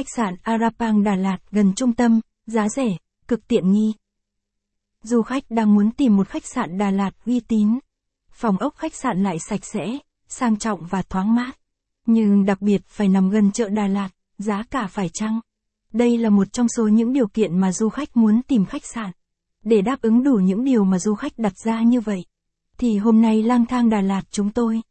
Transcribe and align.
Khách 0.00 0.16
sạn 0.16 0.34
Arapang 0.42 1.02
Đà 1.02 1.16
Lạt 1.16 1.38
gần 1.50 1.72
trung 1.76 1.92
tâm, 1.92 2.20
giá 2.46 2.68
rẻ, 2.68 2.96
cực 3.28 3.48
tiện 3.48 3.72
nghi. 3.72 3.94
Du 5.02 5.22
khách 5.22 5.44
đang 5.50 5.74
muốn 5.74 5.90
tìm 5.90 6.16
một 6.16 6.28
khách 6.28 6.46
sạn 6.46 6.78
Đà 6.78 6.90
Lạt 6.90 7.10
uy 7.26 7.40
tín. 7.40 7.78
Phòng 8.32 8.58
ốc 8.58 8.74
khách 8.76 8.94
sạn 8.94 9.22
lại 9.22 9.38
sạch 9.38 9.64
sẽ, 9.64 9.98
sang 10.28 10.56
trọng 10.56 10.80
và 10.90 11.02
thoáng 11.02 11.34
mát. 11.34 11.52
Nhưng 12.06 12.44
đặc 12.44 12.62
biệt 12.62 12.82
phải 12.86 13.08
nằm 13.08 13.30
gần 13.30 13.52
chợ 13.52 13.68
Đà 13.68 13.86
Lạt, 13.86 14.08
giá 14.38 14.62
cả 14.70 14.86
phải 14.86 15.08
chăng? 15.12 15.40
Đây 15.92 16.18
là 16.18 16.30
một 16.30 16.52
trong 16.52 16.66
số 16.76 16.88
những 16.88 17.12
điều 17.12 17.28
kiện 17.28 17.58
mà 17.58 17.72
du 17.72 17.88
khách 17.88 18.16
muốn 18.16 18.42
tìm 18.42 18.64
khách 18.64 18.84
sạn. 18.84 19.10
Để 19.64 19.82
đáp 19.82 20.02
ứng 20.02 20.22
đủ 20.22 20.34
những 20.34 20.64
điều 20.64 20.84
mà 20.84 20.98
du 20.98 21.14
khách 21.14 21.38
đặt 21.38 21.52
ra 21.64 21.82
như 21.82 22.00
vậy, 22.00 22.24
thì 22.78 22.98
hôm 22.98 23.22
nay 23.22 23.42
lang 23.42 23.66
thang 23.66 23.90
Đà 23.90 24.00
Lạt 24.00 24.22
chúng 24.30 24.50
tôi 24.50 24.82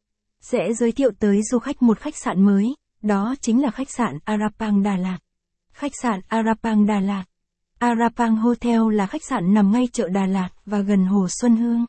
sẽ 0.42 0.74
giới 0.74 0.92
thiệu 0.92 1.12
tới 1.20 1.42
du 1.52 1.60
khách 1.60 1.82
một 1.82 2.00
khách 2.00 2.18
sạn 2.18 2.46
mới, 2.46 2.76
đó 3.02 3.36
chính 3.42 3.62
là 3.62 3.72
khách 3.72 3.90
sạn 3.90 4.20
Arapang 4.24 4.84
Đà 4.84 4.98
Lạt. 4.98 5.18
Khách 5.72 5.92
sạn 6.02 6.20
Arapang 6.28 6.86
Đà 6.86 7.00
Lạt 7.00 7.24
Arapang 7.80 8.36
Hotel 8.36 8.80
là 8.92 9.08
khách 9.08 9.24
sạn 9.24 9.54
nằm 9.54 9.72
ngay 9.72 9.88
chợ 9.94 10.08
Đà 10.08 10.26
Lạt 10.26 10.50
và 10.66 10.80
gần 10.80 11.06
Hồ 11.06 11.28
Xuân 11.30 11.58
Hương. 11.58 11.86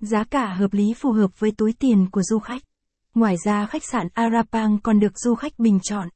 Giá 0.00 0.24
cả 0.24 0.54
hợp 0.54 0.72
lý 0.72 0.94
phù 0.94 1.12
hợp 1.12 1.40
với 1.40 1.50
túi 1.50 1.72
tiền 1.72 2.10
của 2.10 2.22
du 2.22 2.38
khách. 2.38 2.62
Ngoài 3.14 3.36
ra 3.44 3.66
khách 3.66 3.84
sạn 3.84 4.08
Arapang 4.14 4.78
còn 4.82 5.00
được 5.00 5.18
du 5.18 5.34
khách 5.34 5.58
bình 5.58 5.78
chọn 5.82 6.08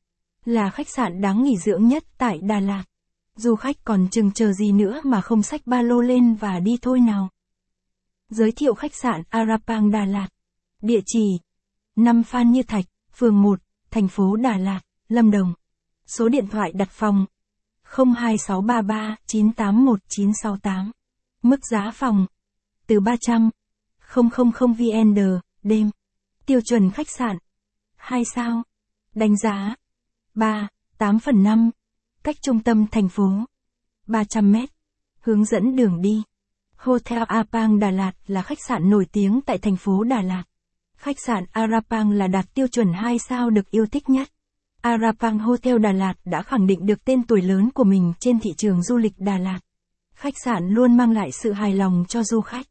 là 0.45 0.70
khách 0.70 0.88
sạn 0.88 1.20
đáng 1.20 1.42
nghỉ 1.42 1.56
dưỡng 1.56 1.88
nhất 1.88 2.04
tại 2.18 2.38
Đà 2.42 2.60
Lạt. 2.60 2.84
Du 3.34 3.56
khách 3.56 3.76
còn 3.84 4.09
chừng 4.10 4.30
chờ 4.32 4.52
gì 4.52 4.73
nữa 4.73 5.01
mà 5.04 5.20
không 5.20 5.42
xách 5.42 5.66
ba 5.66 5.82
lô 5.82 6.01
lên 6.01 6.34
và 6.34 6.60
đi 6.60 6.78
thôi 6.82 7.01
nào. 7.01 7.28
Giới 8.28 8.52
thiệu 8.52 8.74
khách 8.74 8.95
sạn 8.95 9.23
Arapang 9.28 9.90
Đà 9.90 10.04
Lạt. 10.04 10.28
Địa 10.82 11.01
chỉ 11.06 11.38
5 11.96 12.23
Phan 12.23 12.51
Như 12.51 12.62
Thạch, 12.62 12.84
phường 13.12 13.42
1, 13.42 13.60
thành 13.96 14.09
phố 14.09 14.36
Đà 14.36 14.59
Lạt, 14.59 14.80
Lâm 15.09 15.30
Đồng. 15.30 15.55
Số 16.06 16.28
điện 16.28 16.46
thoại 16.46 16.73
đặt 16.73 16.88
phòng 16.91 17.27
02633 17.82 19.16
981968. 19.27 20.90
Mức 21.43 21.60
giá 21.70 21.90
phòng 21.95 22.26
từ 22.87 23.01
300 23.01 23.51
000 24.15 24.73
VND 24.73 25.20
đêm. 25.62 25.90
Tiêu 26.46 26.60
chuẩn 26.65 26.90
khách 26.90 27.10
sạn 27.10 27.38
2 27.96 28.24
sao. 28.35 28.62
Đánh 29.15 29.37
giá 29.37 29.74
3, 30.35 30.68
8 30.98 31.18
phần 31.18 31.42
5. 31.42 31.70
Cách 32.23 32.37
trung 32.42 32.63
tâm 32.63 32.87
thành 32.87 33.09
phố 33.09 33.45
300 34.07 34.52
mét. 34.52 34.70
Hướng 35.20 35.45
dẫn 35.45 35.76
đường 35.76 36.02
đi. 36.02 36.23
Hotel 36.76 37.23
Apang 37.26 37.79
Đà 37.79 37.90
Lạt 37.90 38.13
là 38.26 38.42
khách 38.42 38.59
sạn 38.68 38.90
nổi 38.90 39.07
tiếng 39.13 39.40
tại 39.46 39.59
thành 39.59 39.76
phố 39.76 40.04
Đà 40.04 40.23
Lạt. 40.23 40.45
Khách 40.96 41.20
sạn 41.26 41.44
Arapang 41.52 42.10
là 42.10 42.26
đạt 42.26 42.54
tiêu 42.54 42.66
chuẩn 42.68 42.92
2 42.92 43.18
sao 43.18 43.50
được 43.50 43.70
yêu 43.70 43.86
thích 43.86 44.08
nhất. 44.08 44.28
Arapang 44.80 45.38
Hotel 45.38 45.78
Đà 45.78 45.92
Lạt 45.92 46.14
đã 46.24 46.42
khẳng 46.42 46.66
định 46.66 46.86
được 46.86 47.04
tên 47.04 47.22
tuổi 47.22 47.42
lớn 47.42 47.70
của 47.70 47.84
mình 47.84 48.12
trên 48.20 48.40
thị 48.40 48.50
trường 48.56 48.82
du 48.82 48.96
lịch 48.96 49.12
Đà 49.18 49.38
Lạt. 49.38 49.58
Khách 50.14 50.34
sạn 50.44 50.68
luôn 50.68 50.96
mang 50.96 51.12
lại 51.12 51.32
sự 51.32 51.52
hài 51.52 51.74
lòng 51.74 52.04
cho 52.08 52.22
du 52.22 52.40
khách. 52.40 52.66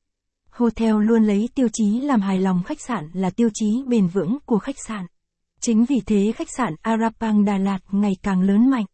Hotel 0.49 0.95
luôn 1.01 1.23
lấy 1.23 1.49
tiêu 1.55 1.67
chí 1.73 2.01
làm 2.01 2.21
hài 2.21 2.39
lòng 2.39 2.63
khách 2.63 2.81
sạn 2.81 3.09
là 3.13 3.29
tiêu 3.29 3.49
chí 3.53 3.83
bền 3.87 4.07
vững 4.07 4.37
của 4.45 4.59
khách 4.59 4.79
sạn. 4.87 5.05
Chính 5.59 5.85
vì 5.85 6.01
thế 6.05 6.31
khách 6.35 6.49
sạn 6.57 6.75
Arapang 6.81 7.45
Đà 7.45 7.57
Lạt 7.57 7.79
ngày 7.91 8.13
càng 8.23 8.41
lớn 8.41 8.69
mạnh. 8.69 8.85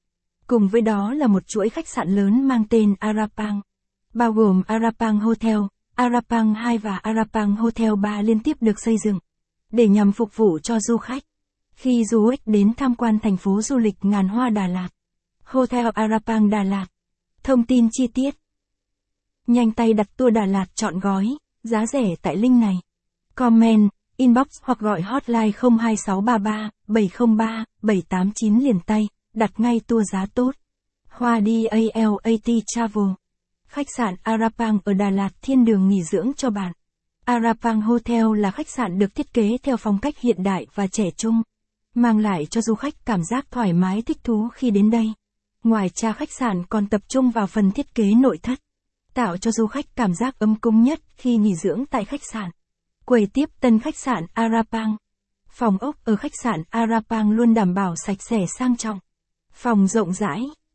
Cùng 0.47 0.67
với 0.67 0.81
đó 0.81 1.13
là 1.13 1.27
một 1.27 1.47
chuỗi 1.47 1.69
khách 1.69 1.87
sạn 1.87 2.15
lớn 2.15 2.47
mang 2.47 2.63
tên 2.69 2.95
Arapang, 2.99 3.61
bao 4.13 4.31
gồm 4.31 4.63
Arapang 4.67 5.19
Hotel, 5.19 5.57
Arapang 6.01 6.53
2 6.53 6.77
và 6.77 6.97
Arapang 6.97 7.55
Hotel 7.55 7.91
3 8.01 8.21
liên 8.21 8.39
tiếp 8.39 8.57
được 8.61 8.79
xây 8.79 8.97
dựng 9.05 9.19
để 9.71 9.87
nhằm 9.87 10.11
phục 10.11 10.35
vụ 10.35 10.59
cho 10.59 10.79
du 10.79 10.97
khách. 10.97 11.23
Khi 11.73 12.05
du 12.05 12.29
khách 12.29 12.39
đến 12.45 12.73
tham 12.77 12.95
quan 12.95 13.19
thành 13.19 13.37
phố 13.37 13.61
du 13.61 13.77
lịch 13.77 13.95
ngàn 14.01 14.27
hoa 14.27 14.49
Đà 14.49 14.67
Lạt, 14.67 14.89
Hotel 15.43 15.87
Arapang 15.93 16.49
Đà 16.49 16.63
Lạt. 16.63 16.85
Thông 17.43 17.65
tin 17.65 17.87
chi 17.91 18.07
tiết. 18.07 18.35
Nhanh 19.47 19.71
tay 19.71 19.93
đặt 19.93 20.07
tour 20.17 20.33
Đà 20.33 20.45
Lạt 20.45 20.65
chọn 20.75 20.99
gói, 20.99 21.37
giá 21.63 21.85
rẻ 21.85 22.15
tại 22.21 22.37
link 22.37 22.61
này. 22.61 22.75
Comment, 23.35 23.89
inbox 24.17 24.47
hoặc 24.61 24.79
gọi 24.79 25.01
hotline 25.01 25.51
02633 25.79 26.69
703 26.87 27.65
789 27.81 28.59
liền 28.59 28.79
tay, 28.79 29.07
đặt 29.33 29.59
ngay 29.59 29.81
tour 29.87 30.03
giá 30.11 30.25
tốt. 30.33 30.51
Hoa 31.09 31.39
đi 31.39 31.65
ALAT 31.65 32.49
Travel. 32.75 33.05
Khách 33.71 33.87
sạn 33.97 34.15
Arapang 34.23 34.79
ở 34.85 34.93
Đà 34.93 35.09
Lạt 35.09 35.29
thiên 35.41 35.65
đường 35.65 35.87
nghỉ 35.87 36.03
dưỡng 36.03 36.31
cho 36.37 36.49
bạn. 36.49 36.71
Arapang 37.25 37.81
Hotel 37.81 38.25
là 38.37 38.51
khách 38.51 38.69
sạn 38.69 38.99
được 38.99 39.15
thiết 39.15 39.33
kế 39.33 39.57
theo 39.63 39.77
phong 39.77 39.99
cách 39.99 40.17
hiện 40.19 40.43
đại 40.43 40.67
và 40.75 40.87
trẻ 40.87 41.11
trung, 41.17 41.41
mang 41.95 42.17
lại 42.17 42.45
cho 42.45 42.61
du 42.61 42.75
khách 42.75 42.93
cảm 43.05 43.23
giác 43.23 43.45
thoải 43.51 43.73
mái 43.73 44.01
thích 44.01 44.23
thú 44.23 44.49
khi 44.53 44.71
đến 44.71 44.91
đây. 44.91 45.13
Ngoài 45.63 45.89
ra 45.95 46.13
khách 46.13 46.31
sạn 46.31 46.63
còn 46.69 46.87
tập 46.87 47.01
trung 47.07 47.31
vào 47.31 47.47
phần 47.47 47.71
thiết 47.71 47.95
kế 47.95 48.13
nội 48.13 48.37
thất, 48.43 48.59
tạo 49.13 49.37
cho 49.37 49.51
du 49.51 49.67
khách 49.67 49.95
cảm 49.95 50.13
giác 50.13 50.39
ấm 50.39 50.55
cúng 50.55 50.83
nhất 50.83 50.99
khi 51.17 51.37
nghỉ 51.37 51.55
dưỡng 51.55 51.85
tại 51.85 52.05
khách 52.05 52.21
sạn. 52.31 52.51
Quầy 53.05 53.27
tiếp 53.33 53.49
tân 53.59 53.79
khách 53.79 53.97
sạn 53.97 54.25
Arapang. 54.33 54.95
Phòng 55.49 55.77
ốc 55.77 55.95
ở 56.03 56.15
khách 56.15 56.35
sạn 56.43 56.63
Arapang 56.69 57.31
luôn 57.31 57.53
đảm 57.53 57.73
bảo 57.73 57.95
sạch 58.05 58.21
sẽ 58.21 58.45
sang 58.57 58.77
trọng. 58.77 58.99
Phòng 59.53 59.87
rộng 59.87 60.13
rãi, 60.13 60.45